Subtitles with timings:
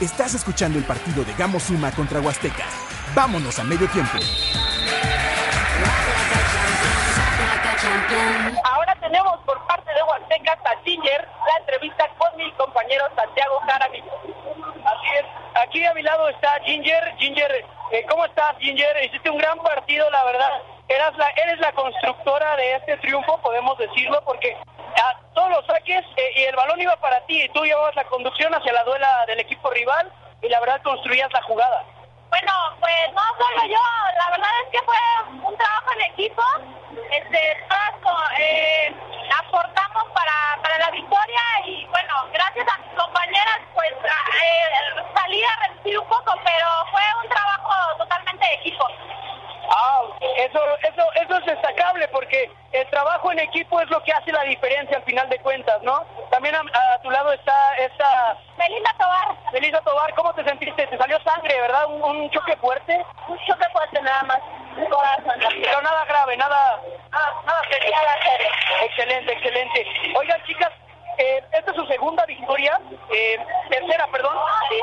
[0.00, 2.68] Estás escuchando el partido de Gamo Suma contra Huastecas.
[3.14, 4.18] Vámonos a medio tiempo.
[8.64, 14.12] Ahora tenemos por parte de Huastecas a Ginger la entrevista con mi compañero Santiago Jaramillo.
[14.84, 15.24] Así es,
[15.64, 17.14] aquí a mi lado está Ginger.
[17.16, 19.02] Ginger, eh, ¿cómo estás Ginger?
[19.02, 20.60] Hiciste un gran partido, la verdad.
[20.88, 24.58] Eras la, eres la constructora de este triunfo, podemos decirlo, porque
[25.34, 28.54] todos los saques eh, y el balón iba para ti y tú llevabas la conducción
[28.54, 30.10] hacia la duela del equipo rival
[30.42, 31.82] y la verdad construías la jugada.
[32.28, 33.80] Bueno, pues no solo yo,
[34.18, 34.96] la verdad es que fue
[35.44, 36.42] un trabajo en equipo.
[37.10, 38.94] Este, todas eh,
[39.38, 45.42] aportamos para, para la victoria y bueno, gracias a mis compañeras pues a- eh, salí
[45.44, 48.86] a resistir un poco, pero fue un trabajo totalmente de equipo.
[49.70, 50.02] Ah,
[50.36, 54.42] eso, eso, eso es destacable porque el trabajo en equipo es lo que hace la
[54.42, 56.04] diferencia al final de cuentas, ¿no?
[56.30, 60.86] También a, a tu lado está esta Melissa Tobar, Melissa Tobar, ¿cómo te sentiste?
[60.86, 61.86] Te salió sangre, ¿verdad?
[61.86, 64.38] Un, un choque fuerte, un choque fuerte nada más,
[64.90, 65.40] corazón.
[65.62, 67.90] pero nada grave, nada, nada, nada serio.
[67.90, 68.48] Nada serio.
[68.82, 69.86] Excelente, excelente.
[70.16, 70.72] Oigan, chicas,
[71.18, 72.78] eh, esta es su segunda victoria,
[73.10, 73.38] eh,
[73.70, 74.36] tercera, perdón,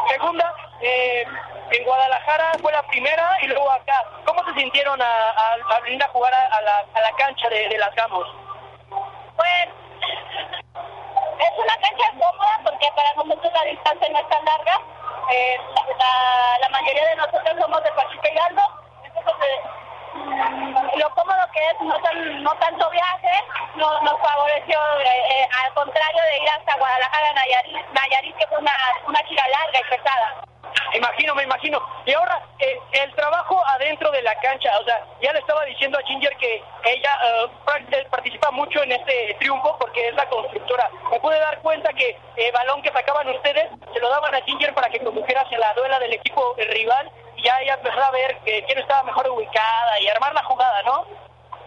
[0.10, 0.54] segunda.
[0.82, 1.26] eh,
[1.72, 4.04] en Guadalajara fue la primera y luego acá.
[4.26, 7.50] ¿Cómo se sintieron a, a- al venir a jugar a, a la, a la cancha
[7.50, 8.28] de, de las Gamos?
[9.36, 9.68] Pues
[11.40, 14.80] es una cancha cómoda porque para nosotros la distancia no es tan larga.
[15.32, 15.58] Eh,
[16.00, 18.62] la, la mayoría de nosotros somos de Pachuca Hidalgo,
[19.04, 23.44] entonces eh, lo cómodo que es, no, tan, no tanto viaje,
[23.76, 25.06] no- nos favoreció eh,
[25.42, 28.74] eh, al contrario de ir hasta Guadalajara, Nayarit, Nayarit que fue una,
[29.08, 30.44] una gira larga y pesada.
[30.94, 31.82] Imagino, me imagino.
[32.06, 36.04] Y ahora, el trabajo adentro de la cancha, o sea, ya le estaba diciendo a
[36.04, 40.90] Ginger que ella eh, part- participa mucho en este triunfo porque es la constructora.
[41.10, 44.74] Me pude dar cuenta que el balón que sacaban ustedes se lo daban a Ginger
[44.74, 48.12] para que condujera hacia la duela del equipo eh, rival y ya ella empezó a
[48.12, 51.06] ver que quién estaba mejor ubicada y armar la jugada, ¿no?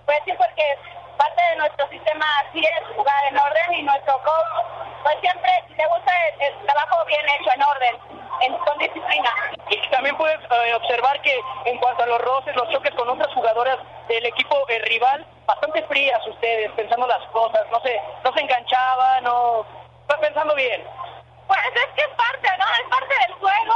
[0.05, 0.79] Pues sí, porque
[1.17, 4.67] parte de nuestro sistema así es jugar en orden y nuestro coach,
[5.03, 9.31] pues siempre le gusta el, trabajo bien hecho en orden, en, con disciplina.
[9.71, 13.33] Y también puedes eh, observar que en cuanto a los roces, los choques con otras
[13.35, 18.41] jugadoras del equipo eh, rival, bastante frías ustedes, pensando las cosas, no se, no se
[18.41, 19.67] enganchaban, no...
[20.03, 20.85] Está pensando bien.
[21.49, 22.65] Pues es que es parte, ¿no?
[22.81, 23.75] Es parte del juego.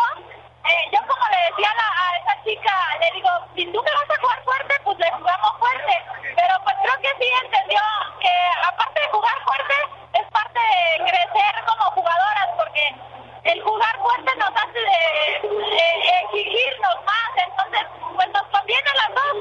[0.65, 3.91] Eh, yo como le decía a, la- a esa chica, le digo, si tú me
[3.91, 4.10] vas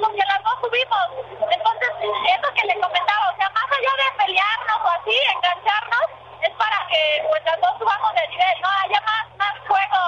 [0.01, 1.05] porque las dos subimos.
[1.51, 6.07] Entonces, eso que le comentaba, o sea, más allá de pelearnos o así, engancharnos,
[6.41, 8.69] es para que pues las dos subamos de nivel, ¿no?
[8.83, 10.01] Haya más, más juego.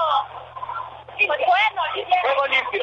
[1.16, 2.82] Pues bueno, y limpio.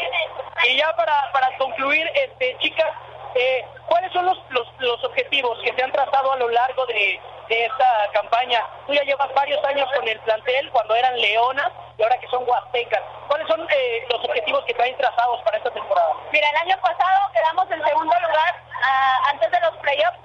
[0.63, 2.89] Y ya para, para concluir, este, chicas,
[3.35, 7.19] eh, ¿cuáles son los, los, los objetivos que se han trazado a lo largo de,
[7.47, 8.65] de esta campaña?
[8.85, 12.47] Tú ya llevas varios años con el plantel, cuando eran leonas y ahora que son
[12.47, 13.01] huastecas.
[13.27, 16.13] ¿Cuáles son eh, los objetivos que traen trazados para esta temporada?
[16.31, 20.17] Mira, el año pasado quedamos en segundo lugar ah, antes de los playoffs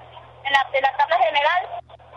[0.45, 1.67] en la, en la tabla general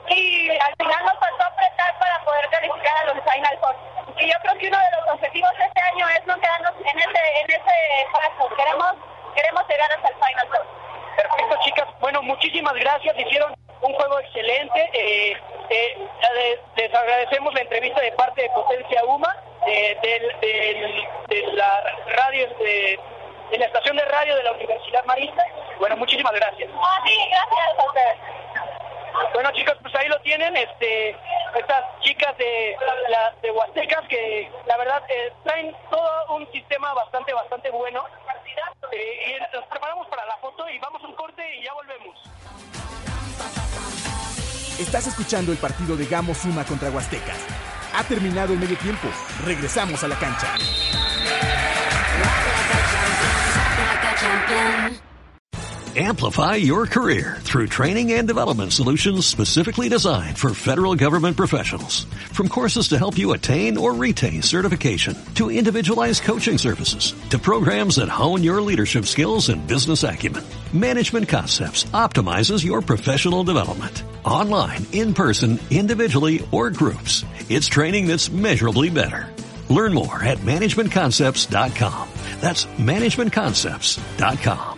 [0.09, 3.77] y al final nos faltó apretar para poder calificar a los Final Four.
[4.17, 6.99] Y yo creo que uno de los objetivos de este año es no quedarnos en
[6.99, 8.49] ese, en ese paso.
[8.57, 8.95] Queremos,
[9.35, 10.67] queremos llegar hasta el Final Four.
[11.17, 11.89] Perfecto, chicas.
[12.01, 13.19] Bueno, muchísimas gracias.
[13.19, 14.91] Hicieron un juego excelente.
[14.93, 15.33] Eh,
[15.71, 19.35] eh, eh, les agradecemos la entrevista de parte de Potencia Uma,
[19.69, 20.97] eh,
[21.29, 21.83] de la
[22.17, 22.99] radio, de,
[23.51, 25.45] de la estación de radio de la Universidad Marista.
[25.79, 26.71] Bueno, muchísimas gracias.
[26.75, 28.17] Ah, sí, gracias a ustedes.
[29.35, 31.11] Bueno, chicos, pues ahí lo tienen, este,
[31.57, 32.77] estas chicas de,
[33.09, 38.05] la, de Huastecas que la verdad eh, traen todo un sistema bastante, bastante bueno.
[38.93, 42.19] Eh, y nos preparamos para la foto y vamos a un corte y ya volvemos.
[44.79, 47.68] Estás escuchando el partido de Gamo Suma contra Huastecas.
[47.99, 49.09] Ha terminado el medio tiempo.
[49.45, 50.47] Regresamos a la cancha.
[55.97, 62.05] Amplify your career through training and development solutions specifically designed for federal government professionals.
[62.31, 67.97] From courses to help you attain or retain certification, to individualized coaching services, to programs
[67.97, 74.05] that hone your leadership skills and business acumen, Management Concepts optimizes your professional development.
[74.25, 79.27] Online, in person, individually, or groups, it's training that's measurably better.
[79.69, 82.09] Learn more at managementconcepts.com.
[82.41, 84.78] That's managementconcepts.com.